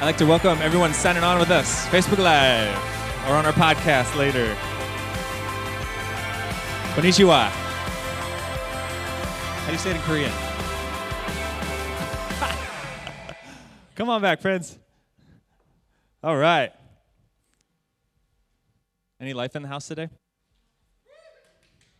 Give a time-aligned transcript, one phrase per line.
[0.00, 2.72] I'd like to welcome everyone signing on with us, Facebook Live,
[3.26, 4.54] or on our podcast later.
[6.94, 7.48] Konnichiwa.
[9.58, 10.30] How do you say it in Korean?
[13.96, 14.78] Come on back, friends.
[16.22, 16.72] All right.
[19.20, 20.10] Any life in the house today?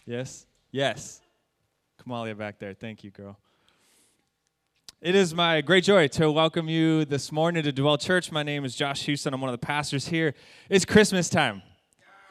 [0.06, 0.46] Yes?
[0.70, 1.20] Yes.
[2.00, 2.74] Kamalia back there.
[2.74, 3.36] Thank you, girl.
[5.00, 8.32] It is my great joy to welcome you this morning to Dwell Church.
[8.32, 9.32] My name is Josh Houston.
[9.32, 10.34] I'm one of the pastors here.
[10.68, 11.62] It's Christmas time.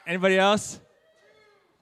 [0.06, 0.82] Anybody else?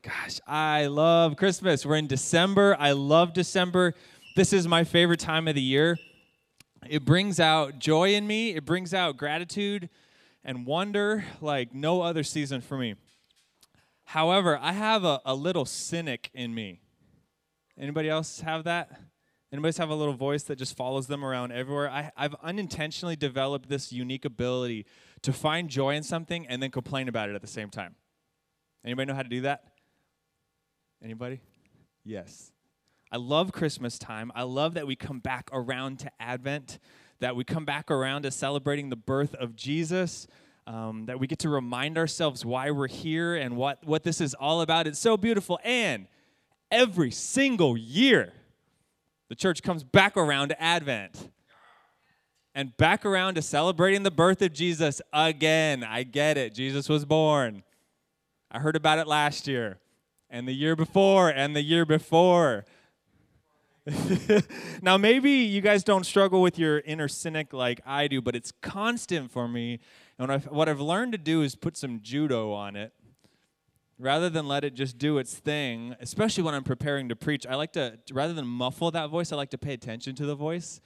[0.03, 1.87] Gosh, I love Christmas.
[1.87, 2.77] We're in December.
[2.77, 3.95] I love December.
[4.35, 5.97] This is my favorite time of the year.
[6.87, 9.89] It brings out joy in me, it brings out gratitude
[10.43, 12.93] and wonder like no other season for me.
[14.03, 16.81] However, I have a, a little cynic in me.
[17.75, 18.91] Anybody else have that?
[19.55, 21.89] Anybody have a little voice that just follows them around everywhere?
[21.89, 24.85] I, I've unintentionally developed this unique ability
[25.21, 27.95] to find joy in something and then complain about it at the same time.
[28.83, 29.63] Anybody know how to do that?
[31.01, 31.39] Anybody?
[32.03, 32.51] Yes.
[33.09, 34.29] I love Christmas time.
[34.35, 36.77] I love that we come back around to Advent,
[37.21, 40.27] that we come back around to celebrating the birth of Jesus,
[40.67, 44.33] um, that we get to remind ourselves why we're here and what, what this is
[44.33, 44.85] all about.
[44.85, 45.61] It's so beautiful.
[45.63, 46.07] And
[46.69, 48.33] every single year,
[49.29, 51.29] the church comes back around to Advent
[52.53, 55.83] and back around to celebrating the birth of Jesus again.
[55.83, 56.53] I get it.
[56.53, 57.63] Jesus was born.
[58.51, 59.79] I heard about it last year,
[60.29, 62.65] and the year before, and the year before.
[64.81, 68.51] now, maybe you guys don't struggle with your inner cynic like I do, but it's
[68.61, 69.79] constant for me.
[70.17, 72.93] And what I've, what I've learned to do is put some judo on it
[73.97, 77.55] rather than let it just do its thing, especially when I'm preparing to preach, I
[77.55, 80.81] like to, rather than muffle that voice, I like to pay attention to the voice.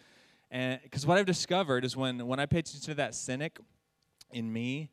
[0.51, 3.59] And because what I've discovered is when, when I pay attention to that cynic
[4.31, 4.89] in me,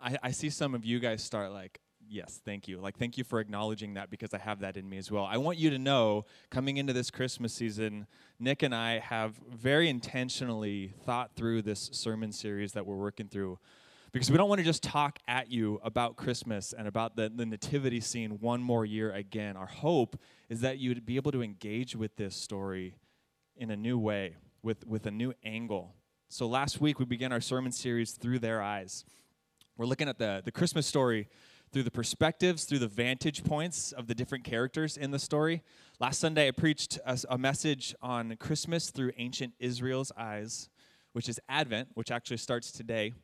[0.00, 2.80] I, I see some of you guys start like, yes, thank you.
[2.80, 5.24] Like, thank you for acknowledging that because I have that in me as well.
[5.24, 8.06] I want you to know, coming into this Christmas season,
[8.38, 13.58] Nick and I have very intentionally thought through this sermon series that we're working through
[14.12, 17.46] because we don't want to just talk at you about Christmas and about the, the
[17.46, 19.56] nativity scene one more year again.
[19.56, 22.94] Our hope is that you'd be able to engage with this story
[23.56, 25.94] in a new way, with, with a new angle.
[26.28, 29.04] So last week we began our sermon series through their eyes.
[29.78, 31.28] We're looking at the, the Christmas story
[31.72, 35.62] through the perspectives, through the vantage points of the different characters in the story.
[36.00, 40.68] Last Sunday I preached a, a message on Christmas through ancient Israel's eyes,
[41.14, 43.14] which is Advent, which actually starts today.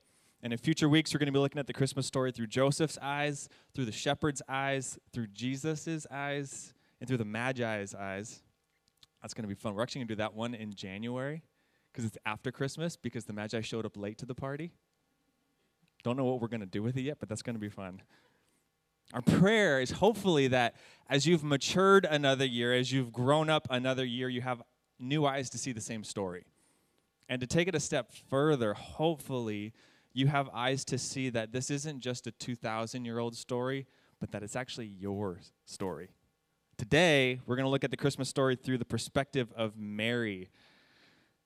[0.43, 2.99] And in future weeks, we're going to be looking at the Christmas story through Joseph's
[3.03, 8.43] eyes, through the shepherd's eyes, through Jesus' eyes, and through the Magi's eyes.
[9.21, 9.75] That's going to be fun.
[9.75, 11.43] We're actually going to do that one in January
[11.93, 14.71] because it's after Christmas because the Magi showed up late to the party.
[16.05, 17.69] Don't know what we're going to do with it yet, but that's going to be
[17.69, 18.03] fun.
[19.13, 20.77] Our prayer is hopefully that
[21.09, 24.63] as you've matured another year, as you've grown up another year, you have
[25.01, 26.45] new eyes to see the same story.
[27.29, 29.73] And to take it a step further, hopefully,
[30.13, 33.87] you have eyes to see that this isn't just a 2,000 year old story,
[34.21, 36.11] but that it's actually your story.
[36.77, 40.49] Today, we're going to look at the Christmas story through the perspective of Mary.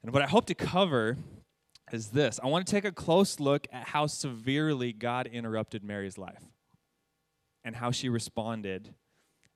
[0.03, 1.17] And what I hope to cover
[1.93, 6.19] is this I want to take a close look at how severely God interrupted Mary's
[6.19, 6.45] life
[7.65, 8.95] and how she responded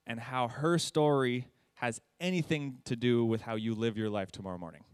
[0.07, 4.59] and how her story has anything to do with how you live your life tomorrow
[4.59, 4.85] morning.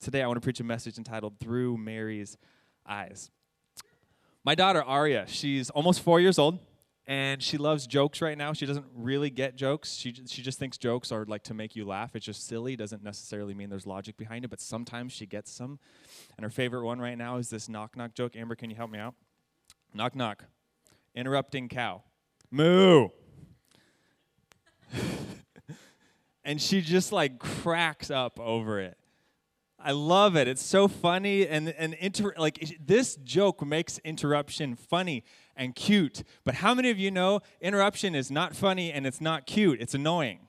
[0.00, 2.36] Today, I want to preach a message entitled Through Mary's
[2.88, 3.30] eyes.
[4.44, 6.58] My daughter, Aria, she's almost four years old
[7.06, 8.52] and she loves jokes right now.
[8.52, 9.94] She doesn't really get jokes.
[9.94, 12.16] She, she just thinks jokes are like to make you laugh.
[12.16, 12.74] It's just silly.
[12.74, 15.78] Doesn't necessarily mean there's logic behind it, but sometimes she gets some.
[16.36, 18.34] And her favorite one right now is this knock knock joke.
[18.34, 19.14] Amber, can you help me out?
[19.94, 20.44] Knock knock.
[21.14, 22.02] Interrupting cow.
[22.50, 23.08] Moo.
[26.44, 28.98] and she just like cracks up over it.
[29.86, 30.48] I love it.
[30.48, 35.22] It's so funny and and inter- like this joke makes interruption funny
[35.54, 36.24] and cute.
[36.42, 39.80] But how many of you know interruption is not funny and it's not cute?
[39.80, 40.40] It's annoying.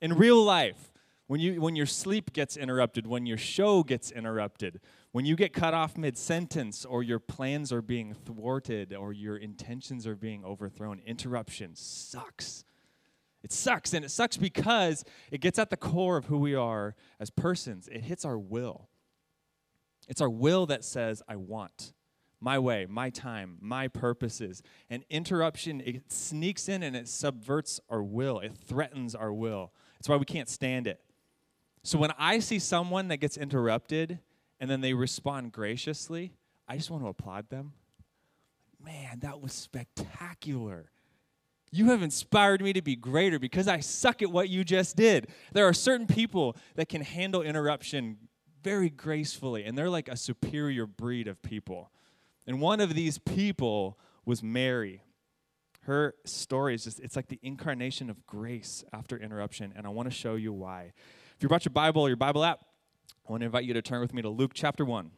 [0.00, 0.90] In real life,
[1.28, 4.80] when you when your sleep gets interrupted, when your show gets interrupted,
[5.12, 10.04] when you get cut off mid-sentence or your plans are being thwarted or your intentions
[10.04, 12.64] are being overthrown, interruption sucks.
[13.44, 16.96] It sucks, and it sucks because it gets at the core of who we are
[17.20, 17.88] as persons.
[17.92, 18.88] It hits our will.
[20.08, 21.92] It's our will that says, I want
[22.40, 24.62] my way, my time, my purposes.
[24.88, 29.72] And interruption, it sneaks in and it subverts our will, it threatens our will.
[29.98, 31.00] It's why we can't stand it.
[31.82, 34.20] So when I see someone that gets interrupted
[34.58, 36.32] and then they respond graciously,
[36.66, 37.74] I just want to applaud them.
[38.82, 40.90] Man, that was spectacular.
[41.74, 45.26] You have inspired me to be greater because I suck at what you just did.
[45.52, 48.16] There are certain people that can handle interruption
[48.62, 51.90] very gracefully, and they're like a superior breed of people.
[52.46, 55.02] And one of these people was Mary.
[55.80, 60.08] Her story is just, it's like the incarnation of grace after interruption, and I want
[60.08, 60.92] to show you why.
[61.34, 62.60] If you brought your Bible or your Bible app,
[63.28, 65.10] I want to invite you to turn with me to Luke chapter 1.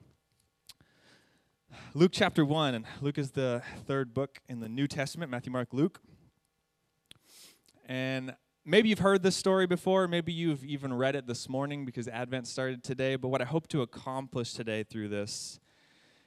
[1.92, 5.74] Luke chapter 1, and Luke is the third book in the New Testament Matthew, Mark,
[5.74, 6.00] Luke.
[7.86, 8.34] And
[8.64, 12.48] maybe you've heard this story before, maybe you've even read it this morning because Advent
[12.48, 13.14] started today.
[13.14, 15.60] But what I hope to accomplish today through this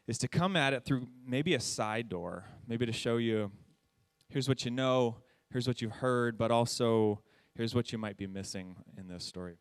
[0.08, 3.52] is to come at it through maybe a side door, maybe to show you
[4.30, 5.18] here's what you know,
[5.52, 7.22] here's what you've heard, but also
[7.56, 9.58] here's what you might be missing in this story.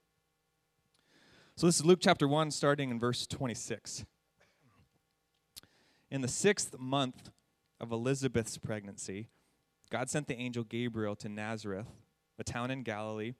[1.56, 4.04] So this is Luke chapter 1, starting in verse 26.
[6.12, 7.30] In the sixth month
[7.80, 9.30] of Elizabeth's pregnancy,
[9.90, 11.86] God sent the angel Gabriel to Nazareth,
[12.38, 13.34] a town in Galilee,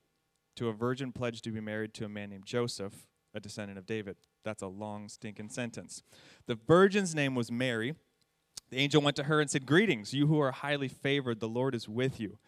[0.56, 3.86] to a virgin pledged to be married to a man named Joseph, a descendant of
[3.86, 4.16] David.
[4.44, 6.02] That's a long, stinking sentence.
[6.46, 7.94] The virgin's name was Mary.
[8.70, 11.74] The angel went to her and said, Greetings, you who are highly favored, the Lord
[11.74, 12.38] is with you.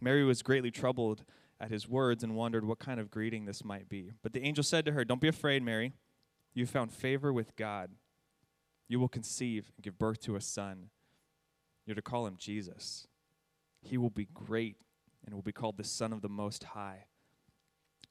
[0.00, 1.24] Mary was greatly troubled
[1.60, 4.10] at his words and wondered what kind of greeting this might be.
[4.22, 5.92] But the angel said to her, Don't be afraid, Mary.
[6.54, 7.90] You found favor with God.
[8.88, 10.90] You will conceive and give birth to a son.
[11.86, 13.06] You're to call him Jesus.
[13.82, 14.76] He will be great
[15.24, 17.06] and will be called the Son of the Most High.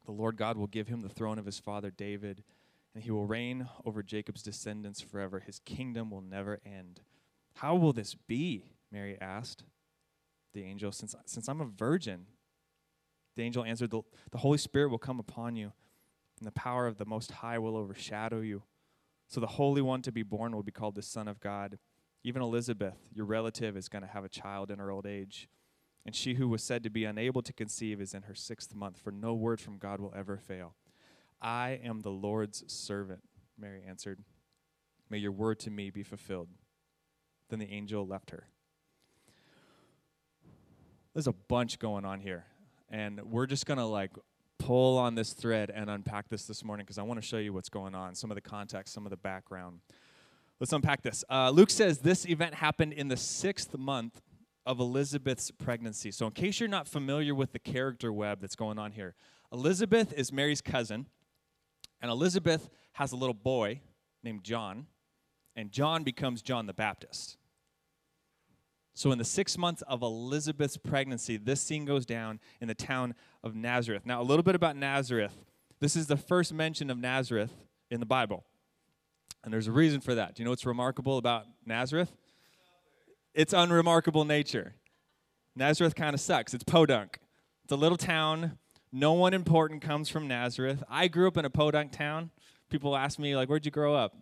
[0.06, 2.44] The Lord God will give him the throne of his father David,
[2.94, 5.40] and he will reign over Jacob's descendants forever.
[5.40, 7.02] His kingdom will never end.
[7.56, 8.72] How will this be?
[8.92, 9.64] Mary asked
[10.54, 12.26] the angel, since, since I'm a virgin.
[13.36, 14.02] The angel answered, the,
[14.32, 15.72] the Holy Spirit will come upon you,
[16.40, 18.64] and the power of the Most High will overshadow you.
[19.30, 21.80] So the Holy One to be born will be called the Son of God.
[22.24, 25.48] Even Elizabeth, your relative, is going to have a child in her old age.
[26.06, 28.98] And she who was said to be unable to conceive is in her sixth month,
[28.98, 30.76] for no word from God will ever fail.
[31.42, 33.22] I am the Lord's servant,
[33.58, 34.20] Mary answered.
[35.10, 36.48] May your word to me be fulfilled.
[37.50, 38.48] Then the angel left her.
[41.14, 42.46] There's a bunch going on here,
[42.90, 44.12] and we're just going to like
[44.58, 47.52] pull on this thread and unpack this this morning because I want to show you
[47.52, 49.82] what's going on, some of the context, some of the background.
[50.60, 51.26] Let's unpack this.
[51.30, 54.22] Uh, Luke says this event happened in the sixth month
[54.66, 56.12] of Elizabeth's pregnancy.
[56.12, 59.16] So, in case you're not familiar with the character web that's going on here,
[59.52, 61.08] Elizabeth is Mary's cousin,
[62.02, 63.82] and Elizabeth has a little boy
[64.24, 64.88] named John,
[65.56, 67.38] and John becomes John the Baptist.
[68.94, 73.16] So, in the six months of Elizabeth's pregnancy, this scene goes down in the town
[73.44, 74.06] of Nazareth.
[74.06, 75.34] Now, a little bit about Nazareth.
[75.80, 77.52] This is the first mention of Nazareth
[77.90, 78.46] in the Bible.
[79.44, 80.36] And there's a reason for that.
[80.36, 82.16] Do you know what's remarkable about Nazareth?
[83.34, 84.76] Its unremarkable nature.
[85.56, 86.54] Nazareth kind of sucks.
[86.54, 87.20] It's podunk.
[87.64, 88.58] It's a little town.
[88.92, 90.84] No one important comes from Nazareth.
[90.90, 92.32] I grew up in a podunk town.
[92.70, 94.16] People ask me like, "Where'd you grow up?"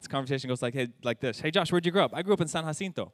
[0.00, 1.40] This conversation goes like, "Hey, like this.
[1.40, 3.12] Hey, Josh, where'd you grow up?" I grew up in San Jacinto.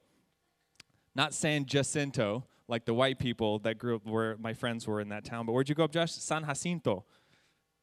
[1.14, 5.08] Not San Jacinto, like the white people that grew up where my friends were in
[5.10, 5.46] that town.
[5.46, 6.12] But where'd you grow up, Josh?
[6.12, 7.04] San Jacinto.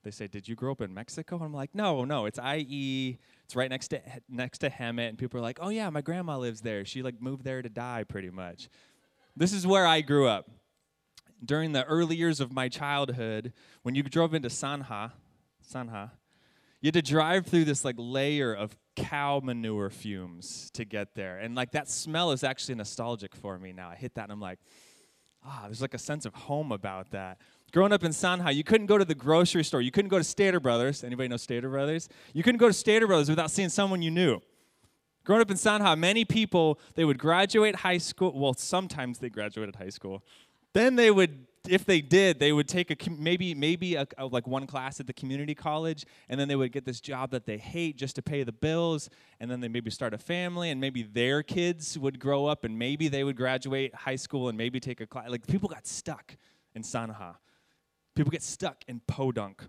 [0.04, 2.26] They say, "Did you grow up in Mexico?" And I'm like, "No, no.
[2.26, 3.20] It's IE.
[3.44, 6.38] It's right next to next to Hemet." And people are like, "Oh yeah, my grandma
[6.38, 6.86] lives there.
[6.86, 8.70] She like moved there to die, pretty much."
[9.36, 10.50] This is where I grew up.
[11.44, 13.54] During the early years of my childhood,
[13.84, 15.14] when you drove into Sanha,
[15.66, 16.12] Sanha,
[16.82, 21.40] you had to drive through this like layer of cow manure fumes to get there,
[21.40, 23.90] and like that smell is actually nostalgic for me now.
[23.90, 24.60] I hit that, and I'm like,
[25.44, 27.40] ah, there's like a sense of home about that
[27.72, 29.82] growing up in Sanha, you couldn't go to the grocery store.
[29.82, 31.04] You couldn't go to Stater Brothers.
[31.04, 32.10] Anybody know Stater Brothers?
[32.34, 34.42] You couldn't go to Stater Brothers without seeing someone you knew.
[35.24, 38.32] Growing up in Sanha, many people, they would graduate high school.
[38.34, 40.24] Well, sometimes they graduated high school.
[40.74, 44.48] Then they would, if they did, they would take a maybe maybe a, a, like
[44.48, 47.58] one class at the community college, and then they would get this job that they
[47.58, 49.10] hate just to pay the bills,
[49.40, 52.80] and then they maybe start a family, and maybe their kids would grow up, and
[52.80, 55.30] maybe they would graduate high school and maybe take a class.
[55.30, 56.38] Like people got stuck
[56.76, 57.36] in Sanha.
[58.20, 59.64] People get stuck in podunk,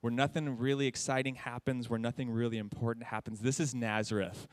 [0.00, 3.40] where nothing really exciting happens, where nothing really important happens.
[3.40, 4.46] This is Nazareth.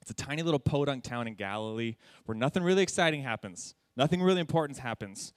[0.00, 4.40] It's a tiny little podunk town in Galilee where nothing really exciting happens, nothing really
[4.40, 5.34] important happens.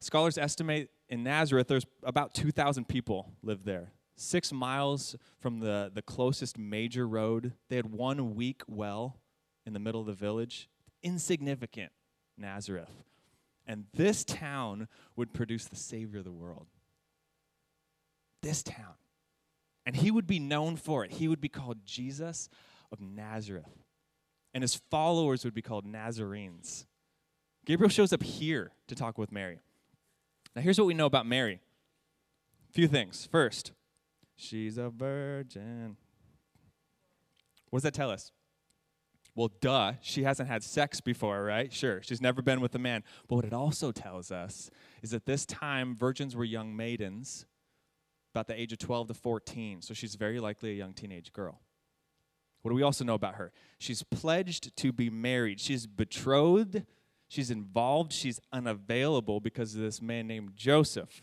[0.00, 3.92] Scholars estimate in Nazareth there's about 2,000 people live there.
[4.16, 7.52] Six miles from the, the closest major road.
[7.68, 9.18] They had one weak well
[9.66, 10.70] in the middle of the village.
[11.02, 11.92] Insignificant
[12.38, 13.09] Nazareth.
[13.70, 16.66] And this town would produce the Savior of the world.
[18.42, 18.94] This town.
[19.86, 21.12] And he would be known for it.
[21.12, 22.48] He would be called Jesus
[22.90, 23.70] of Nazareth.
[24.52, 26.84] And his followers would be called Nazarenes.
[27.64, 29.60] Gabriel shows up here to talk with Mary.
[30.56, 31.60] Now, here's what we know about Mary
[32.70, 33.28] a few things.
[33.30, 33.70] First,
[34.34, 35.96] she's a virgin.
[37.70, 38.32] What does that tell us?
[39.40, 41.72] Well, duh, she hasn't had sex before, right?
[41.72, 43.02] Sure, she's never been with a man.
[43.26, 44.70] But what it also tells us
[45.00, 47.46] is that this time virgins were young maidens,
[48.34, 49.80] about the age of 12 to 14.
[49.80, 51.58] So she's very likely a young teenage girl.
[52.60, 53.50] What do we also know about her?
[53.78, 56.84] She's pledged to be married, she's betrothed,
[57.26, 61.22] she's involved, she's unavailable because of this man named Joseph.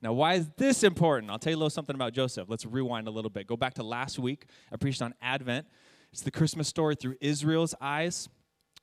[0.00, 1.30] Now, why is this important?
[1.30, 2.48] I'll tell you a little something about Joseph.
[2.48, 3.46] Let's rewind a little bit.
[3.46, 4.46] Go back to last week.
[4.72, 5.66] I preached on Advent.
[6.12, 8.28] It's the Christmas story through Israel's eyes.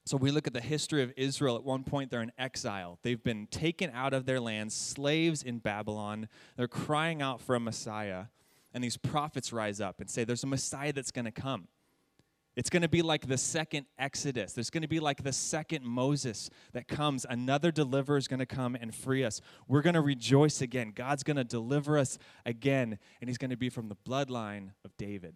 [0.05, 1.57] So we look at the history of Israel.
[1.57, 2.97] At one point, they're in exile.
[3.01, 6.29] They've been taken out of their land, slaves in Babylon.
[6.55, 8.25] They're crying out for a Messiah.
[8.73, 11.67] And these prophets rise up and say, There's a Messiah that's going to come.
[12.55, 14.53] It's going to be like the second Exodus.
[14.53, 17.23] There's going to be like the second Moses that comes.
[17.29, 19.41] Another deliverer is going to come and free us.
[19.67, 20.91] We're going to rejoice again.
[20.95, 22.17] God's going to deliver us
[22.47, 25.35] again, and he's going to be from the bloodline of David,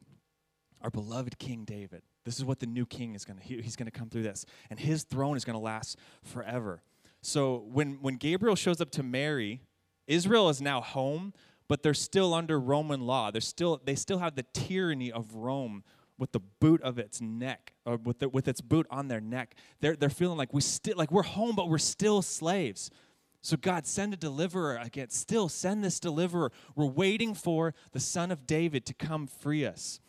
[0.83, 2.01] our beloved King David.
[2.25, 4.45] This is what the new king is going to he's going to come through this,
[4.69, 6.83] and his throne is going to last forever.
[7.21, 9.61] So when when Gabriel shows up to Mary,
[10.07, 11.33] Israel is now home,
[11.67, 13.31] but they're still under Roman law.
[13.31, 15.83] They're still they still have the tyranny of Rome
[16.21, 19.55] with the boot of its neck, or with, the, with its boot on their neck.
[19.79, 22.91] They're, they're feeling like we still like we're home, but we're still slaves.
[23.41, 25.09] So God, send a deliverer again.
[25.09, 26.51] Still, send this deliverer.
[26.75, 29.99] We're waiting for the son of David to come free us.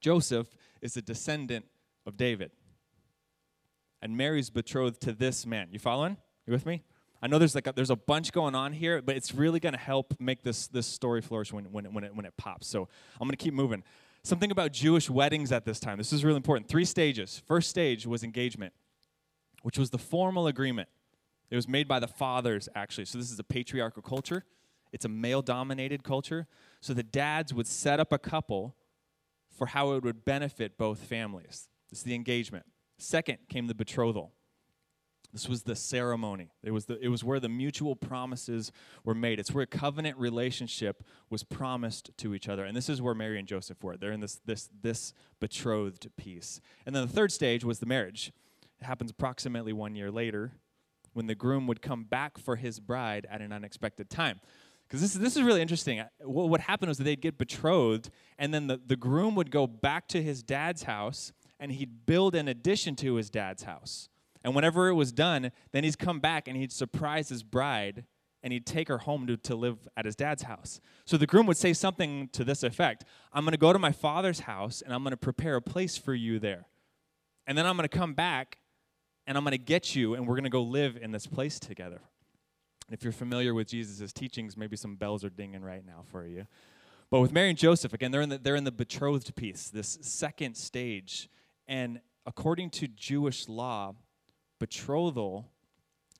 [0.00, 0.48] Joseph
[0.80, 1.66] is a descendant
[2.06, 2.50] of David.
[4.00, 5.68] And Mary's betrothed to this man.
[5.72, 6.16] You following?
[6.46, 6.82] You with me?
[7.20, 9.72] I know there's like a, there's a bunch going on here, but it's really going
[9.72, 12.68] to help make this this story flourish when when it, when it when it pops.
[12.68, 12.88] So
[13.20, 13.82] I'm going to keep moving.
[14.22, 15.98] Something about Jewish weddings at this time.
[15.98, 16.68] This is really important.
[16.68, 17.42] Three stages.
[17.46, 18.72] First stage was engagement,
[19.62, 20.88] which was the formal agreement.
[21.50, 23.06] It was made by the fathers, actually.
[23.06, 24.44] So this is a patriarchal culture,
[24.92, 26.46] it's a male dominated culture.
[26.80, 28.76] So the dads would set up a couple
[29.58, 31.68] for how it would benefit both families.
[31.90, 32.64] This is the engagement.
[32.96, 34.32] Second came the betrothal.
[35.32, 36.52] This was the ceremony.
[36.62, 38.72] It was, the, it was where the mutual promises
[39.04, 39.38] were made.
[39.38, 42.64] It's where a covenant relationship was promised to each other.
[42.64, 43.96] And this is where Mary and Joseph were.
[43.98, 46.62] They're in this, this, this betrothed piece.
[46.86, 48.32] And then the third stage was the marriage.
[48.80, 50.52] It happens approximately one year later
[51.12, 54.40] when the groom would come back for his bride at an unexpected time.
[54.88, 56.02] Because this, this is really interesting.
[56.20, 59.66] What, what happened was that they'd get betrothed, and then the, the groom would go
[59.66, 64.08] back to his dad's house, and he'd build an addition to his dad's house.
[64.44, 68.04] And whenever it was done, then he'd come back and he'd surprise his bride
[68.42, 70.80] and he'd take her home to, to live at his dad's house.
[71.04, 73.92] So the groom would say something to this effect I'm going to go to my
[73.92, 76.66] father's house and I'm going to prepare a place for you there.
[77.46, 78.58] And then I'm going to come back
[79.26, 81.58] and I'm going to get you and we're going to go live in this place
[81.58, 82.00] together.
[82.90, 86.46] If you're familiar with Jesus' teachings, maybe some bells are dinging right now for you.
[87.10, 89.98] But with Mary and Joseph, again, they're in the, they're in the betrothed piece, this
[90.00, 91.28] second stage.
[91.66, 93.94] And according to Jewish law,
[94.58, 95.46] betrothal,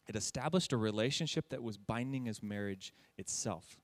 [0.06, 3.80] it established a relationship that was binding as marriage itself.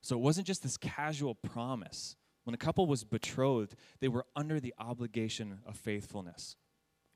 [0.00, 2.16] So it wasn't just this casual promise.
[2.44, 6.56] When a couple was betrothed, they were under the obligation of faithfulness.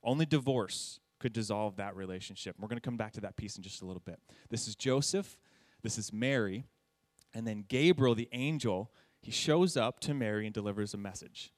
[0.03, 2.57] Only divorce could dissolve that relationship.
[2.59, 4.19] We're going to come back to that piece in just a little bit.
[4.51, 5.39] This is Joseph,
[5.83, 6.67] this is Mary,
[7.33, 11.53] and then Gabriel, the angel, he shows up to Mary and delivers a message.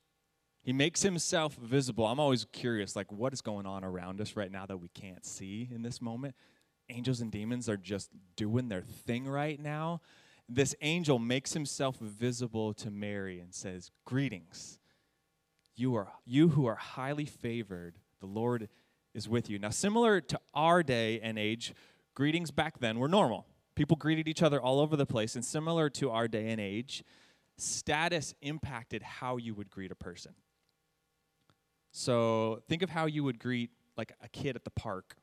[0.60, 2.06] He makes himself visible.
[2.06, 5.24] I'm always curious, like, what is going on around us right now that we can't
[5.24, 6.34] see in this moment?
[6.90, 10.02] Angels and demons are just doing their thing right now.
[10.46, 14.78] This angel makes himself visible to Mary and says, Greetings.
[15.74, 17.96] You are you who are highly favored.
[18.20, 18.68] The Lord
[19.14, 19.58] is with you.
[19.58, 21.74] Now, similar to our day and age,
[22.14, 23.46] greetings back then were normal.
[23.74, 27.02] People greeted each other all over the place, and similar to our day and age,
[27.56, 30.34] status impacted how you would greet a person.
[31.92, 35.16] So think of how you would greet like a kid at the park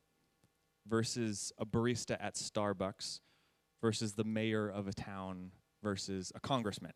[0.88, 3.20] versus a barista at Starbucks
[3.82, 5.52] versus the mayor of a town
[5.84, 6.94] versus a congressman.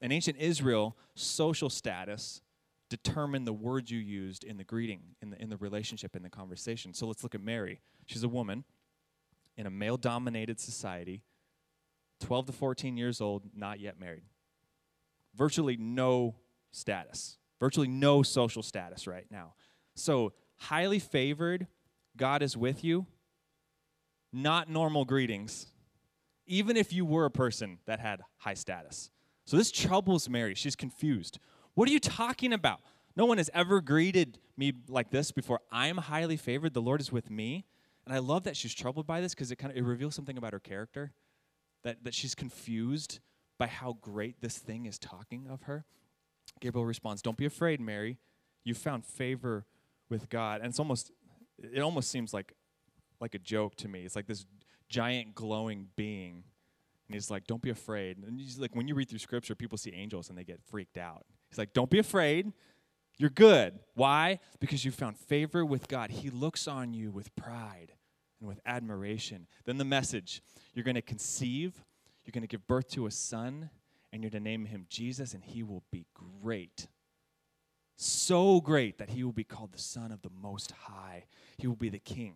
[0.00, 2.40] In ancient Israel, social status
[2.88, 6.30] determined the words you used in the greeting, in the, in the relationship, in the
[6.30, 6.94] conversation.
[6.94, 7.80] So let's look at Mary.
[8.06, 8.64] She's a woman
[9.56, 11.22] in a male dominated society,
[12.20, 14.22] 12 to 14 years old, not yet married.
[15.34, 16.36] Virtually no
[16.70, 19.54] status virtually no social status right now.
[19.94, 21.66] So, highly favored,
[22.16, 23.06] God is with you,
[24.32, 25.66] not normal greetings,
[26.46, 29.10] even if you were a person that had high status.
[29.44, 30.54] So this troubles Mary.
[30.54, 31.38] She's confused.
[31.78, 32.80] What are you talking about?
[33.14, 35.60] No one has ever greeted me like this before.
[35.70, 36.74] I am highly favored.
[36.74, 37.66] The Lord is with me.
[38.04, 40.36] And I love that she's troubled by this because it kind of it reveals something
[40.36, 41.12] about her character.
[41.84, 43.20] That, that she's confused
[43.60, 45.84] by how great this thing is talking of her.
[46.60, 48.18] Gabriel responds, Don't be afraid, Mary.
[48.64, 49.64] You found favor
[50.10, 50.60] with God.
[50.60, 51.12] And it's almost
[51.62, 52.54] it almost seems like
[53.20, 54.02] like a joke to me.
[54.02, 54.46] It's like this
[54.88, 56.42] giant glowing being.
[57.06, 58.16] And he's like, Don't be afraid.
[58.18, 60.98] And he's like, when you read through scripture, people see angels and they get freaked
[60.98, 61.24] out.
[61.48, 62.52] He's like, Don't be afraid.
[63.18, 63.80] You're good.
[63.94, 64.38] Why?
[64.60, 66.10] Because you found favor with God.
[66.10, 67.92] He looks on you with pride
[68.38, 69.48] and with admiration.
[69.64, 70.40] Then the message
[70.72, 71.82] you're going to conceive,
[72.24, 73.70] you're going to give birth to a son,
[74.12, 76.86] and you're to name him Jesus, and he will be great.
[77.96, 81.24] So great that he will be called the Son of the Most High.
[81.56, 82.34] He will be the King.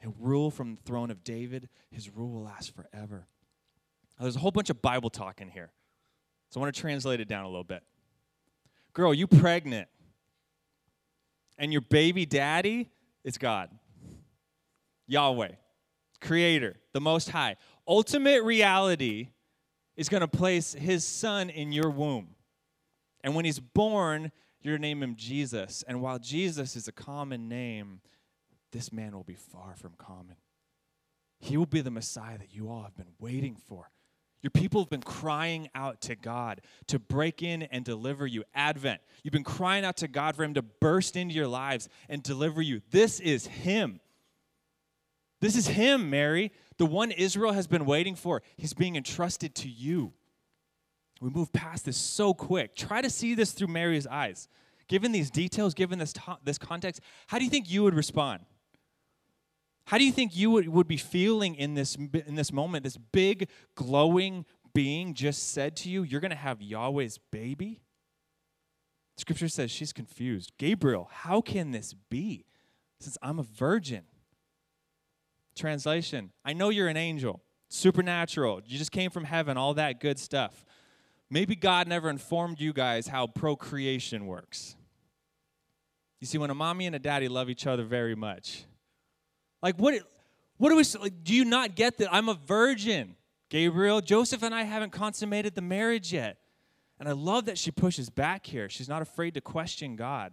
[0.00, 1.68] He'll rule from the throne of David.
[1.92, 3.28] His rule will last forever.
[4.18, 5.70] Now, there's a whole bunch of Bible talk in here.
[6.50, 7.84] So I want to translate it down a little bit.
[8.98, 9.86] Girl, you pregnant.
[11.56, 12.90] And your baby daddy
[13.22, 13.70] is God.
[15.06, 15.52] Yahweh,
[16.20, 17.54] Creator, the Most High.
[17.86, 19.28] Ultimate reality
[19.96, 22.30] is going to place his son in your womb.
[23.22, 25.84] And when he's born, you're to name him Jesus.
[25.86, 28.00] And while Jesus is a common name,
[28.72, 30.34] this man will be far from common.
[31.38, 33.92] He will be the Messiah that you all have been waiting for.
[34.42, 38.44] Your people have been crying out to God to break in and deliver you.
[38.54, 39.00] Advent.
[39.22, 42.62] You've been crying out to God for Him to burst into your lives and deliver
[42.62, 42.80] you.
[42.90, 44.00] This is Him.
[45.40, 48.42] This is Him, Mary, the one Israel has been waiting for.
[48.56, 50.12] He's being entrusted to you.
[51.20, 52.76] We move past this so quick.
[52.76, 54.48] Try to see this through Mary's eyes.
[54.86, 56.14] Given these details, given this,
[56.44, 58.44] this context, how do you think you would respond?
[59.88, 62.84] How do you think you would, would be feeling in this, in this moment?
[62.84, 67.80] This big, glowing being just said to you, You're going to have Yahweh's baby?
[69.16, 70.52] Scripture says she's confused.
[70.58, 72.44] Gabriel, how can this be?
[73.00, 74.02] Since I'm a virgin.
[75.56, 78.60] Translation I know you're an angel, supernatural.
[78.66, 80.66] You just came from heaven, all that good stuff.
[81.30, 84.76] Maybe God never informed you guys how procreation works.
[86.20, 88.66] You see, when a mommy and a daddy love each other very much,
[89.62, 89.94] like, what,
[90.56, 93.16] what do we, like, do you not get that I'm a virgin,
[93.48, 94.00] Gabriel?
[94.00, 96.38] Joseph and I haven't consummated the marriage yet.
[97.00, 98.68] And I love that she pushes back here.
[98.68, 100.32] She's not afraid to question God.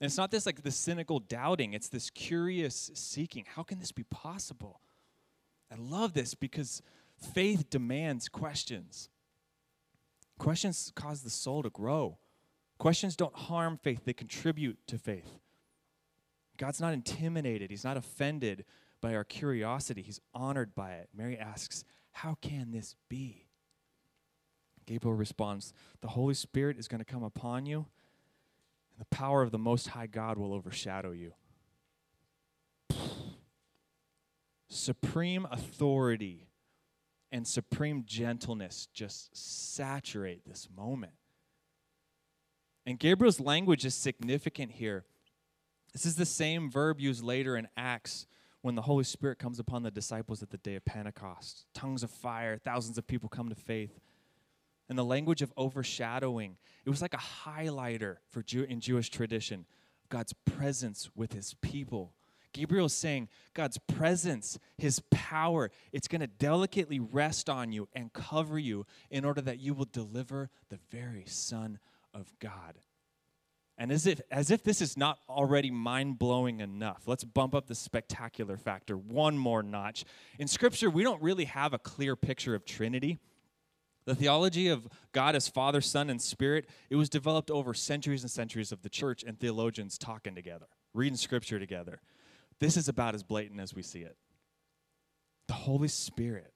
[0.00, 3.44] And it's not this like the cynical doubting, it's this curious seeking.
[3.46, 4.80] How can this be possible?
[5.72, 6.82] I love this because
[7.34, 9.08] faith demands questions.
[10.38, 12.18] Questions cause the soul to grow.
[12.78, 15.40] Questions don't harm faith, they contribute to faith.
[16.58, 18.64] God's not intimidated, He's not offended
[19.00, 21.08] by our curiosity, He's honored by it.
[21.16, 23.46] Mary asks, How can this be?
[24.84, 29.52] Gabriel responds, The Holy Spirit is going to come upon you, and the power of
[29.52, 31.32] the Most High God will overshadow you.
[34.68, 36.48] Supreme authority
[37.30, 41.12] and supreme gentleness just saturate this moment.
[42.86, 45.04] And Gabriel's language is significant here
[45.92, 48.26] this is the same verb used later in Acts
[48.62, 51.66] when the Holy Spirit comes upon the disciples at the day of Pentecost.
[51.74, 54.00] Tongues of fire, thousands of people come to faith.
[54.88, 59.66] And the language of overshadowing, it was like a highlighter for Jew- in Jewish tradition,
[60.08, 62.12] God's presence with his people.
[62.52, 68.12] Gabriel is saying God's presence, his power, it's going to delicately rest on you and
[68.12, 71.78] cover you in order that you will deliver the very Son
[72.14, 72.78] of God.
[73.80, 77.68] And as if, as if this is not already mind blowing enough, let's bump up
[77.68, 80.04] the spectacular factor one more notch.
[80.40, 83.20] In Scripture, we don't really have a clear picture of Trinity.
[84.04, 88.30] The theology of God as Father, Son, and Spirit, it was developed over centuries and
[88.30, 92.00] centuries of the church and theologians talking together, reading Scripture together.
[92.58, 94.16] This is about as blatant as we see it.
[95.46, 96.52] The Holy Spirit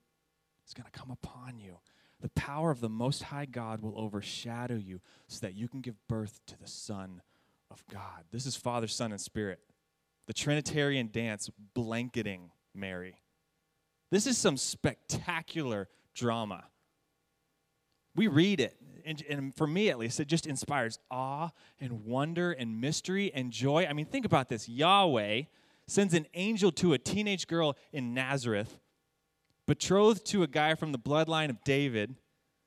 [0.67, 1.79] is going to come upon you
[2.23, 5.97] the power of the Most High God will overshadow you so that you can give
[6.09, 7.21] birth to the Son
[7.69, 8.25] of God.
[8.31, 9.59] This is Father, Son, and Spirit.
[10.29, 13.17] The Trinitarian dance blanketing Mary.
[14.13, 16.65] This is some spectacular drama.
[18.15, 22.53] We read it, and, and, for me at least, it just inspires awe and wonder
[22.53, 23.87] and mystery and joy.
[23.89, 25.43] I mean, think about this Yahweh
[25.89, 28.79] sends an angel to a teenage girl in Nazareth
[29.67, 32.17] betrothed to a guy from the bloodline of David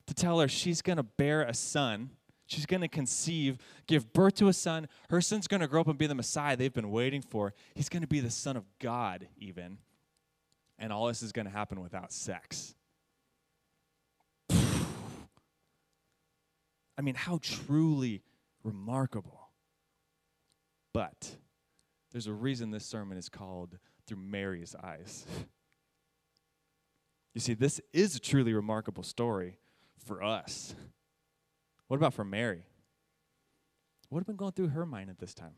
[0.08, 2.12] to tell her she's going to bear a son.
[2.48, 4.88] She's going to conceive, give birth to a son.
[5.10, 7.54] Her son's going to grow up and be the Messiah they've been waiting for.
[7.74, 9.80] He's going to be the Son of God, even.
[10.78, 12.76] And all this is going to happen without sex.
[14.52, 14.62] I
[17.02, 18.22] mean, how truly
[18.64, 19.50] remarkable.
[20.94, 21.36] But
[22.12, 25.26] there's a reason this sermon is called Through Mary's Eyes.
[27.36, 29.60] You see, this is a truly remarkable story
[30.06, 30.74] for us.
[31.90, 32.64] What about for Mary?
[34.08, 35.56] What have been going through her mind at this time?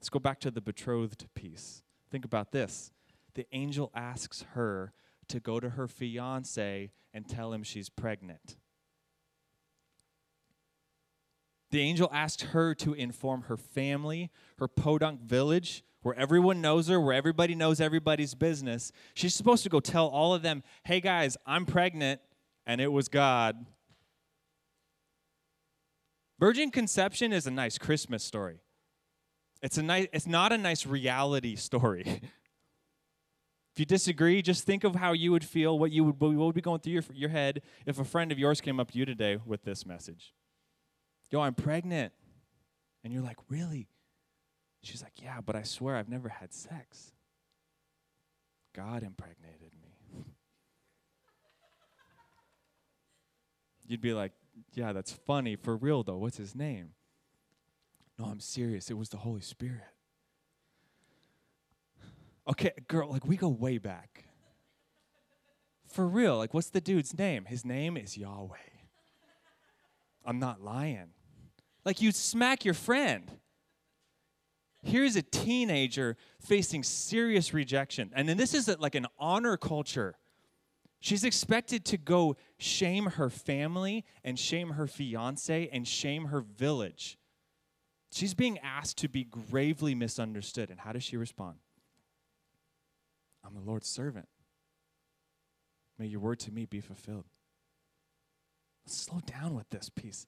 [0.00, 1.84] Let's go back to the betrothed piece.
[2.10, 2.90] Think about this.
[3.34, 4.92] The angel asks her
[5.28, 8.56] to go to her fiance and tell him she's pregnant.
[11.70, 17.00] The angel asked her to inform her family, her podunk village, where everyone knows her,
[17.00, 18.92] where everybody knows everybody's business.
[19.14, 22.20] She's supposed to go tell all of them, hey guys, I'm pregnant,
[22.66, 23.64] and it was God.
[26.38, 28.58] Virgin conception is a nice Christmas story.
[29.62, 32.02] It's, a nice, it's not a nice reality story.
[32.06, 36.54] if you disagree, just think of how you would feel, what you would, what would
[36.54, 39.06] be going through your, your head if a friend of yours came up to you
[39.06, 40.34] today with this message.
[41.30, 42.12] Yo, I'm pregnant.
[43.02, 43.88] And you're like, really?
[44.84, 47.12] She's like, yeah, but I swear I've never had sex.
[48.74, 50.24] God impregnated me.
[53.86, 54.32] You'd be like,
[54.74, 55.56] yeah, that's funny.
[55.56, 56.90] For real, though, what's his name?
[58.18, 58.90] No, I'm serious.
[58.90, 59.82] It was the Holy Spirit.
[62.46, 64.24] Okay, girl, like we go way back.
[65.88, 67.46] For real, like what's the dude's name?
[67.46, 68.56] His name is Yahweh.
[70.26, 71.10] I'm not lying.
[71.84, 73.30] Like you smack your friend.
[74.94, 78.12] Here's a teenager facing serious rejection.
[78.14, 80.14] And then this is like an honor culture.
[81.00, 87.18] She's expected to go shame her family and shame her fiance and shame her village.
[88.12, 90.70] She's being asked to be gravely misunderstood.
[90.70, 91.56] And how does she respond?
[93.44, 94.28] I'm the Lord's servant.
[95.98, 97.24] May your word to me be fulfilled.
[98.86, 100.24] Let's slow down with this piece.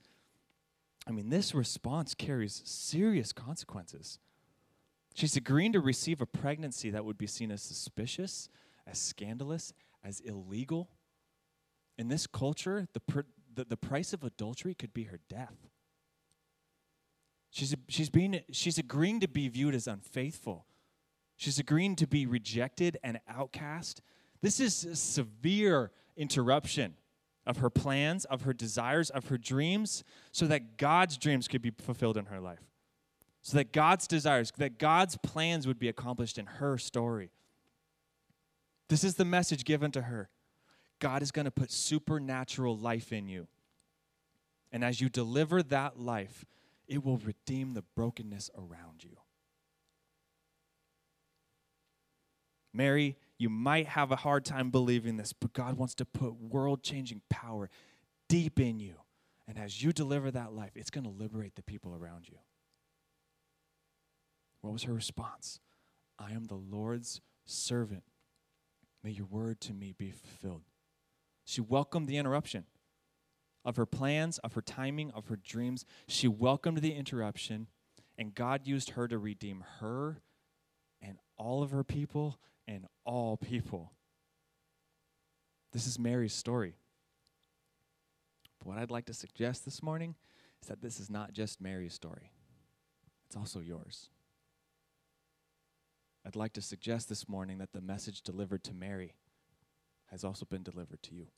[1.07, 4.19] I mean, this response carries serious consequences.
[5.17, 8.51] She's agreeing to receive a pregnancy that would be seen as suspicious,
[8.87, 9.73] as scandalous,
[10.05, 10.91] as illegal.
[11.97, 13.25] In this culture, the,
[13.55, 15.71] the, the price of adultery could be her death.
[17.51, 20.67] She's, she's, being, she's agreeing to be viewed as unfaithful.
[21.39, 24.03] She's agreeing to be rejected and outcast.
[24.43, 26.93] This is a severe interruption
[27.47, 31.71] of her plans, of her desires, of her dreams, so that God's dreams could be
[31.71, 32.61] fulfilled in her life
[33.47, 37.31] so that God's desires, that God's plans would be accomplished in her story.
[38.89, 40.31] This is the message given to her.
[40.99, 43.47] God is going to put supernatural life in you.
[44.73, 46.45] And as you deliver that life,
[46.89, 49.17] it will redeem the brokenness around you.
[52.75, 56.83] Mary, you might have a hard time believing this, but God wants to put world
[56.83, 57.71] changing power
[58.29, 58.97] deep in you.
[59.47, 62.39] And as you deliver that life, it's going to liberate the people around you.
[64.67, 65.61] What was her response?
[66.19, 68.03] I am the Lord's servant.
[69.05, 70.63] May your word to me be fulfilled.
[71.45, 72.65] She welcomed the interruption
[73.65, 75.85] of her plans, of her timing, of her dreams.
[76.09, 77.69] She welcomed the interruption,
[78.19, 80.21] and God used her to redeem her
[81.01, 83.93] and all of her people and all people.
[85.73, 86.75] This is Mary's story.
[88.59, 90.17] But what I'd like to suggest this morning
[90.61, 92.33] is that this is not just Mary's story,
[93.29, 94.11] it's also yours.
[96.27, 99.15] I'd like to suggest this morning that the message delivered to Mary
[100.11, 101.29] has also been delivered to you.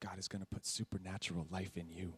[0.00, 2.14] God is going to put supernatural life in you.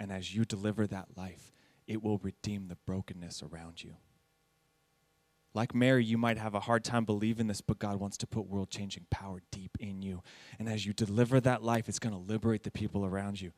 [0.00, 1.52] And as you deliver that life,
[1.86, 3.94] it will redeem the brokenness around you.
[5.54, 8.46] Like Mary, you might have a hard time believing this, but God wants to put
[8.46, 10.22] world changing power deep in you.
[10.58, 13.52] And as you deliver that life, it's going to liberate the people around you.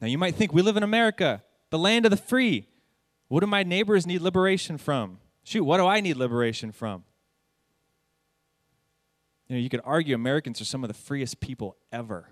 [0.00, 2.66] Now, you might think we live in America, the land of the free.
[3.28, 5.18] What do my neighbors need liberation from?
[5.42, 7.04] Shoot, what do I need liberation from?
[9.48, 12.30] You know, you could argue Americans are some of the freest people ever.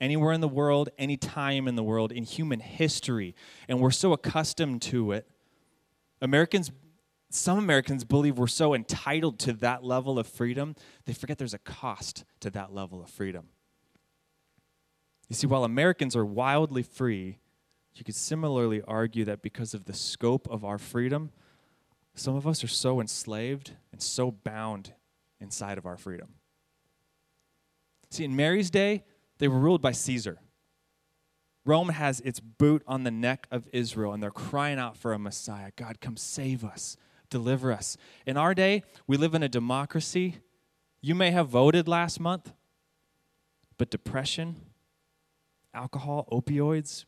[0.00, 3.34] Anywhere in the world, any time in the world, in human history.
[3.68, 5.28] And we're so accustomed to it.
[6.22, 6.70] Americans,
[7.30, 11.58] some Americans believe we're so entitled to that level of freedom, they forget there's a
[11.58, 13.48] cost to that level of freedom.
[15.28, 17.38] You see, while Americans are wildly free,
[17.94, 21.30] you could similarly argue that because of the scope of our freedom,
[22.14, 24.94] some of us are so enslaved and so bound
[25.40, 26.34] inside of our freedom.
[28.10, 29.04] See, in Mary's day,
[29.38, 30.38] they were ruled by Caesar.
[31.64, 35.18] Rome has its boot on the neck of Israel, and they're crying out for a
[35.18, 35.70] Messiah.
[35.76, 36.96] God, come save us,
[37.28, 37.96] deliver us.
[38.26, 40.36] In our day, we live in a democracy.
[41.00, 42.52] You may have voted last month,
[43.78, 44.56] But depression,
[45.72, 47.06] alcohol, opioids,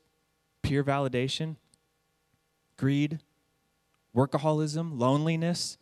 [0.62, 1.57] peer validation,
[2.77, 3.20] greed,
[4.16, 5.79] workaholism, loneliness,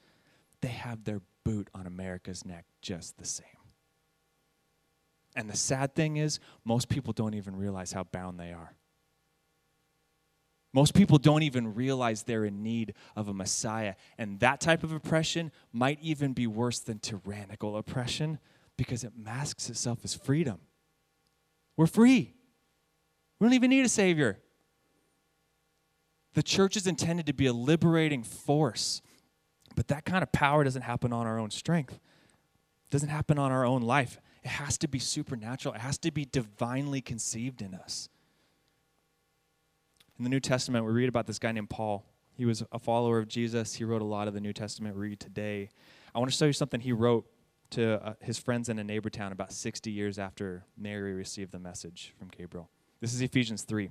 [0.61, 3.47] they have their boot on America's neck just the same.
[5.37, 8.75] And the sad thing is, most people don't even realize how bound they are.
[10.73, 13.95] Most people don't even realize they're in need of a Messiah.
[14.19, 18.39] And that type of oppression might even be worse than tyrannical oppression
[18.77, 20.59] because it masks itself as freedom.
[21.77, 22.35] We're free,
[23.39, 24.39] we don't even need a Savior.
[26.35, 29.03] The church is intended to be a liberating force,
[29.75, 33.53] but that kind of power doesn't happen on our own strength, it doesn't happen on
[33.53, 34.21] our own life.
[34.43, 38.09] It has to be supernatural, it has to be divinely conceived in us.
[40.19, 42.05] In the New Testament, we read about this guy named Paul.
[42.35, 43.75] He was a follower of Jesus.
[43.75, 45.69] He wrote a lot of the New Testament we read today.
[46.15, 47.27] I want to show you something he wrote
[47.71, 51.59] to uh, his friends in a neighbor town about 60 years after Mary received the
[51.59, 52.69] message from Gabriel.
[53.01, 53.91] This is Ephesians 3.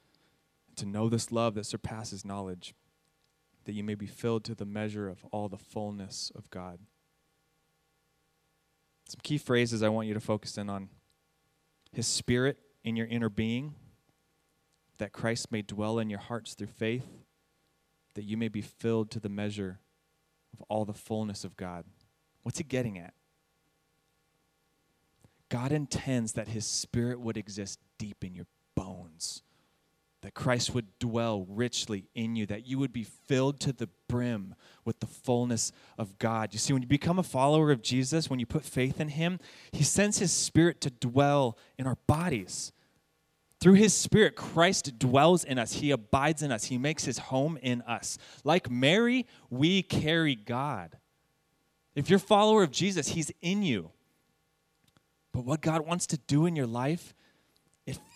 [0.77, 2.73] to know this love that surpasses knowledge,
[3.65, 6.79] that you may be filled to the measure of all the fullness of God.
[9.07, 10.89] Some key phrases I want you to focus in on
[11.91, 13.75] His Spirit in your inner being
[15.01, 17.07] that Christ may dwell in your hearts through faith,
[18.13, 19.79] that you may be filled to the measure
[20.53, 21.85] of all the fullness of God.
[22.43, 23.15] What's he getting at?
[25.49, 29.41] God intends that his spirit would exist deep in your bones,
[30.21, 34.55] that Christ would dwell richly in you, that you would be filled to the brim
[34.85, 36.53] with the fullness of God.
[36.53, 39.39] You see, when you become a follower of Jesus, when you put faith in him,
[39.71, 42.71] he sends his spirit to dwell in our bodies.
[43.59, 45.73] Through his spirit, Christ dwells in us.
[45.73, 46.65] He abides in us.
[46.65, 48.17] He makes his home in us.
[48.43, 50.97] Like Mary, we carry God.
[51.95, 53.91] If you're a follower of Jesus, he's in you.
[55.31, 57.13] But what God wants to do in your life,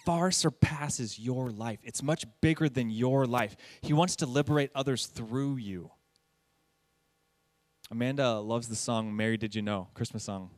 [0.05, 1.79] far surpasses your life.
[1.83, 3.55] It's much bigger than your life.
[3.81, 5.91] He wants to liberate others through you.
[7.91, 10.51] Amanda loves the song Mary Did You Know, Christmas song.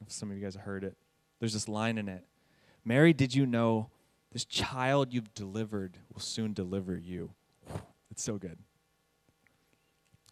[0.00, 0.96] If some of you guys have heard it.
[1.40, 2.24] There's this line in it.
[2.84, 3.90] Mary, did you know
[4.32, 7.32] this child you've delivered will soon deliver you.
[8.10, 8.58] It's so good.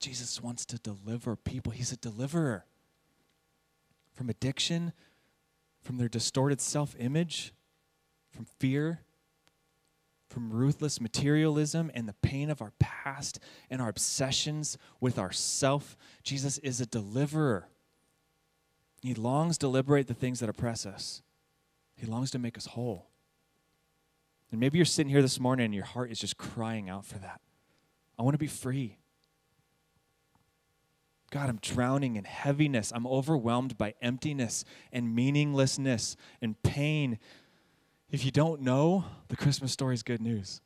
[0.01, 1.73] Jesus wants to deliver people.
[1.73, 2.65] He's a deliverer
[4.15, 4.93] from addiction,
[5.83, 7.53] from their distorted self image,
[8.37, 9.01] from fear,
[10.29, 15.97] from ruthless materialism and the pain of our past and our obsessions with ourself.
[16.23, 17.69] Jesus is a deliverer.
[19.01, 21.23] He longs to liberate the things that oppress us,
[21.97, 23.09] He longs to make us whole.
[24.53, 27.19] And maybe you're sitting here this morning and your heart is just crying out for
[27.19, 27.41] that.
[28.19, 28.99] I want to be free.
[31.31, 32.93] God, I'm drowning in heaviness.
[32.95, 37.19] I'm overwhelmed by emptiness and meaninglessness and pain.
[38.11, 40.61] If you don't know, the Christmas story is good news.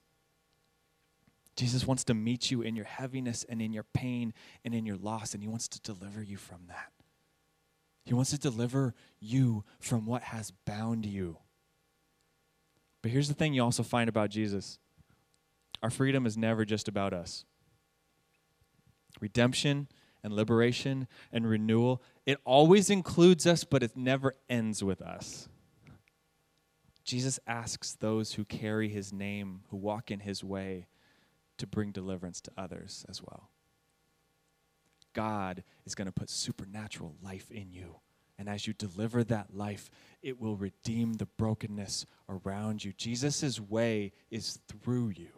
[1.56, 4.32] Jesus wants to meet you in your heaviness and in your pain
[4.64, 6.92] and in your loss, and He wants to deliver you from that.
[8.04, 11.38] He wants to deliver you from what has bound you.
[13.02, 14.78] But here's the thing you also find about Jesus
[15.82, 17.44] our freedom is never just about us.
[19.20, 19.88] Redemption
[20.22, 25.48] and liberation and renewal, it always includes us, but it never ends with us.
[27.10, 30.86] Jesus asks those who carry his name, who walk in his way,
[31.58, 33.50] to bring deliverance to others as well.
[35.12, 37.96] God is going to put supernatural life in you.
[38.38, 39.90] And as you deliver that life,
[40.22, 42.92] it will redeem the brokenness around you.
[42.92, 45.32] Jesus' way is through you.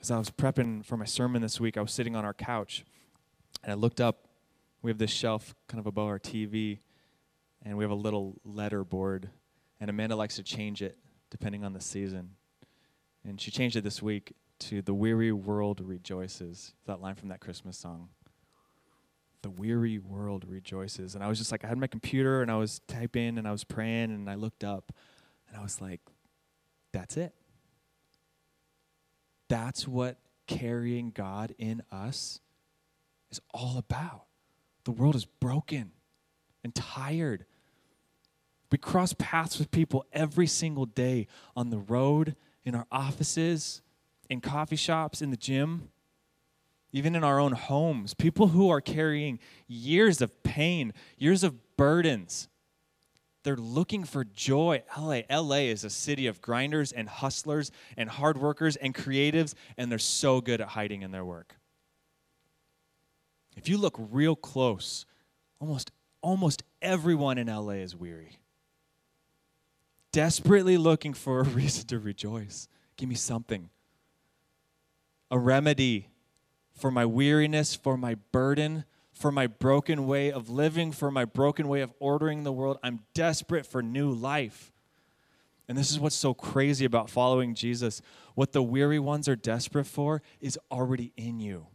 [0.00, 2.84] As I was prepping for my sermon this week, I was sitting on our couch
[3.62, 4.26] and I looked up.
[4.82, 6.80] We have this shelf kind of above our TV,
[7.64, 9.30] and we have a little letter board.
[9.80, 10.98] And Amanda likes to change it
[11.30, 12.30] depending on the season.
[13.24, 17.40] And she changed it this week to The Weary World Rejoices, that line from that
[17.40, 18.10] Christmas song
[19.42, 21.14] the weary world rejoices.
[21.14, 23.52] And I was just like, I had my computer and I was typing and I
[23.52, 24.92] was praying and I looked up
[25.48, 26.00] and I was like,
[26.92, 27.34] that's it.
[29.48, 32.40] That's what carrying God in us
[33.30, 34.26] is all about.
[34.84, 35.92] The world is broken
[36.64, 37.46] and tired.
[38.70, 43.82] We cross paths with people every single day on the road, in our offices,
[44.28, 45.88] in coffee shops, in the gym,
[46.92, 48.14] even in our own homes.
[48.14, 52.48] People who are carrying years of pain, years of burdens.
[53.42, 54.82] They're looking for joy.
[54.96, 59.90] LA, LA is a city of grinders and hustlers and hard workers and creatives, and
[59.90, 61.56] they're so good at hiding in their work.
[63.56, 65.06] If you look real close,
[65.58, 65.90] almost
[66.22, 68.40] almost everyone in LA is weary
[70.12, 72.68] desperately looking for a reason to rejoice.
[72.96, 73.70] Give me something.
[75.30, 76.08] A remedy
[76.72, 81.68] for my weariness, for my burden, for my broken way of living, for my broken
[81.68, 82.78] way of ordering the world.
[82.82, 84.72] I'm desperate for new life.
[85.68, 88.02] And this is what's so crazy about following Jesus.
[88.34, 91.66] What the weary ones are desperate for is already in you.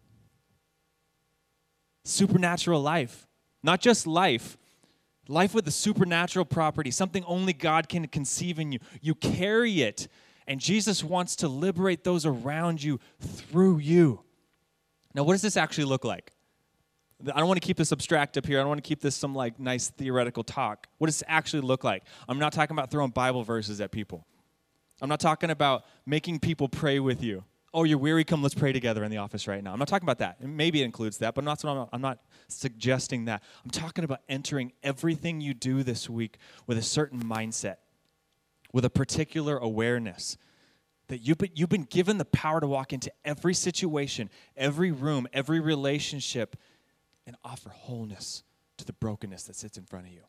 [2.04, 3.28] Supernatural life.
[3.63, 4.58] Not just life,
[5.28, 8.80] life with a supernatural property, something only God can conceive in you.
[9.02, 10.08] You carry it,
[10.48, 14.22] and Jesus wants to liberate those around you through you.
[15.14, 16.32] Now, what does this actually look like?
[17.22, 18.60] I don't want to keep this abstract up here.
[18.60, 20.88] I don't want to keep this some like nice theoretical talk.
[20.98, 22.04] What does this actually look like?
[22.28, 24.26] I'm not talking about throwing Bible verses at people.
[25.02, 27.44] I'm not talking about making people pray with you
[27.76, 29.74] oh, you're weary, come let's pray together in the office right now.
[29.74, 30.42] I'm not talking about that.
[30.42, 33.44] Maybe it includes that, but not, I'm, not, I'm not suggesting that.
[33.66, 37.76] I'm talking about entering everything you do this week with a certain mindset,
[38.72, 40.38] with a particular awareness.
[41.10, 45.28] That you've been, you've been given the power to walk into every situation, every room,
[45.34, 46.56] every relationship,
[47.28, 48.44] and offer wholeness
[48.78, 50.22] to the brokenness that sits in front of you.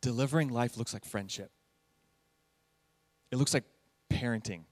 [0.00, 1.50] Delivering life looks like friendship,
[3.30, 3.64] it looks like
[4.10, 4.62] parenting,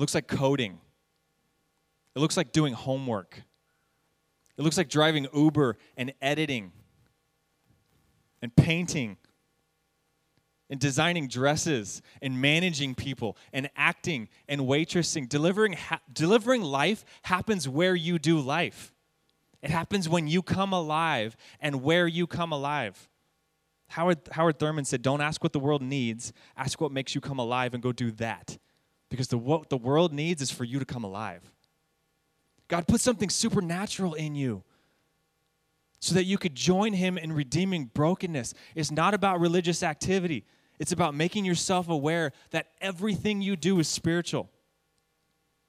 [0.00, 0.78] it looks like coding.
[2.16, 3.42] It looks like doing homework.
[4.56, 6.72] It looks like driving Uber and editing
[8.40, 9.18] and painting
[10.70, 15.28] and designing dresses and managing people and acting and waitressing.
[15.28, 18.94] Delivering, ha- delivering life happens where you do life.
[19.60, 23.10] It happens when you come alive and where you come alive.
[23.88, 27.38] Howard, Howard Thurman said, Don't ask what the world needs, ask what makes you come
[27.38, 28.56] alive and go do that
[29.10, 31.42] because the, what the world needs is for you to come alive.
[32.68, 34.62] God put something supernatural in you
[35.98, 38.54] so that you could join Him in redeeming brokenness.
[38.74, 40.46] It's not about religious activity,
[40.78, 44.48] it's about making yourself aware that everything you do is spiritual.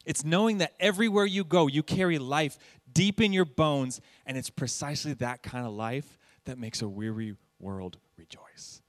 [0.06, 2.58] It's knowing that everywhere you go, you carry life
[2.92, 7.36] deep in your bones, and it's precisely that kind of life that makes a weary
[7.60, 8.82] world rejoice.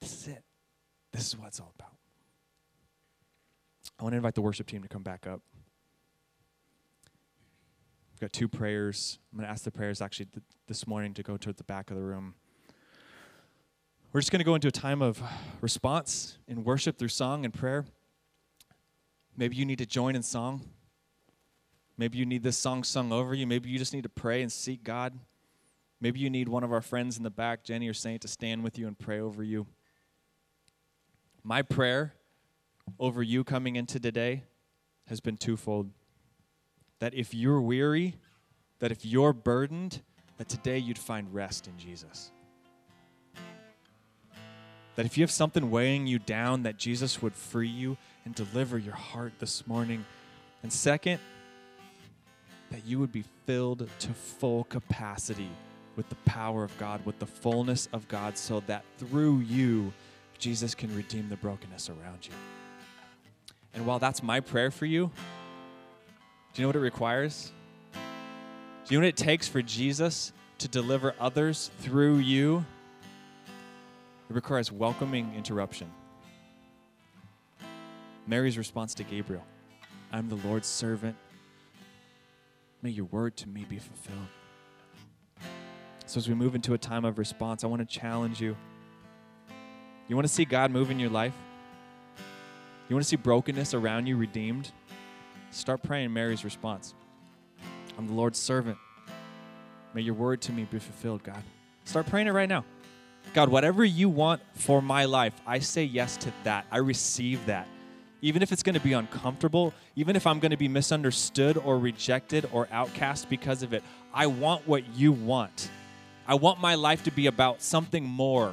[0.00, 0.42] This is it.
[1.12, 1.89] This is what it's all about.
[4.00, 5.42] I want to invite the worship team to come back up.
[8.14, 9.18] We've got two prayers.
[9.30, 11.90] I'm going to ask the prayers actually th- this morning to go toward the back
[11.90, 12.34] of the room.
[14.10, 15.22] We're just going to go into a time of
[15.60, 17.84] response in worship through song and prayer.
[19.36, 20.62] Maybe you need to join in song.
[21.98, 23.46] Maybe you need this song sung over you.
[23.46, 25.12] Maybe you just need to pray and seek God.
[26.00, 28.64] Maybe you need one of our friends in the back, Jenny or Saint, to stand
[28.64, 29.66] with you and pray over you.
[31.44, 32.14] My prayer
[32.98, 34.44] over you coming into today
[35.06, 35.90] has been twofold.
[36.98, 38.16] That if you're weary,
[38.78, 40.02] that if you're burdened,
[40.38, 42.30] that today you'd find rest in Jesus.
[44.96, 48.76] That if you have something weighing you down, that Jesus would free you and deliver
[48.76, 50.04] your heart this morning.
[50.62, 51.20] And second,
[52.70, 55.50] that you would be filled to full capacity
[55.96, 59.92] with the power of God, with the fullness of God, so that through you,
[60.38, 62.32] Jesus can redeem the brokenness around you.
[63.74, 65.10] And while that's my prayer for you,
[66.52, 67.52] do you know what it requires?
[67.92, 72.64] Do you know what it takes for Jesus to deliver others through you?
[74.28, 75.90] It requires welcoming interruption.
[78.26, 79.44] Mary's response to Gabriel
[80.12, 81.16] I'm the Lord's servant.
[82.82, 84.18] May your word to me be fulfilled.
[86.06, 88.56] So, as we move into a time of response, I want to challenge you.
[90.08, 91.34] You want to see God move in your life?
[92.90, 94.72] You want to see brokenness around you redeemed?
[95.52, 96.94] Start praying Mary's response.
[97.96, 98.78] I'm the Lord's servant.
[99.94, 101.40] May your word to me be fulfilled, God.
[101.84, 102.64] Start praying it right now.
[103.32, 106.66] God, whatever you want for my life, I say yes to that.
[106.72, 107.68] I receive that.
[108.22, 111.78] Even if it's going to be uncomfortable, even if I'm going to be misunderstood or
[111.78, 115.70] rejected or outcast because of it, I want what you want.
[116.26, 118.52] I want my life to be about something more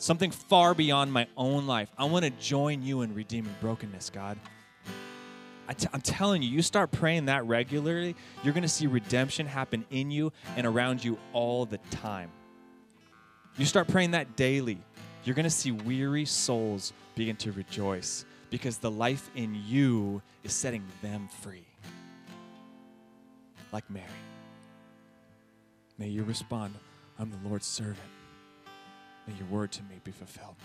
[0.00, 1.90] something far beyond my own life.
[1.96, 4.38] I want to join you in redeeming brokenness, God.
[5.68, 9.46] i t- I'm telling you, you start praying that regularly, you're going to see redemption
[9.46, 12.30] happen in you and around you all the time.
[13.56, 14.78] You start praying that daily,
[15.24, 20.52] you're going to see weary souls begin to rejoice because the life in you is
[20.54, 21.66] setting them free.
[23.70, 24.06] Like Mary.
[25.98, 26.74] May you respond,
[27.18, 27.98] I'm the Lord's servant.
[29.26, 30.56] May your word to me be fulfilled.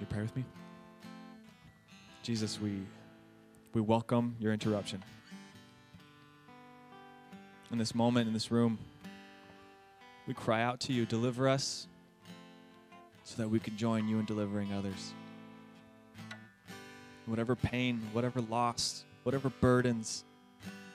[0.00, 0.44] You pray with me?
[2.22, 2.80] Jesus, we,
[3.74, 5.02] we welcome your interruption.
[7.70, 8.78] In this moment, in this room,
[10.26, 11.86] we cry out to you, deliver us
[13.24, 15.12] so that we can join you in delivering others.
[17.26, 20.24] Whatever pain, whatever loss, whatever burdens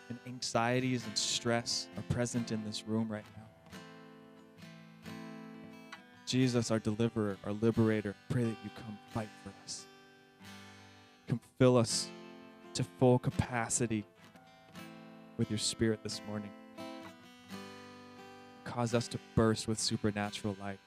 [0.10, 3.49] and anxieties and stress are present in this room right now.
[6.30, 9.88] Jesus, our deliverer, our liberator, pray that you come fight for us.
[11.28, 12.08] Come fill us
[12.76, 14.06] to full capacity
[15.38, 16.52] with your spirit this morning.
[18.64, 20.78] Cause us to burst with supernatural light.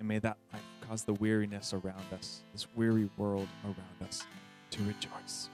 [0.00, 4.24] And may that light cause the weariness around us, this weary world around us,
[4.72, 5.48] to rejoice.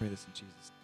[0.00, 0.83] Pray this in Jesus' name.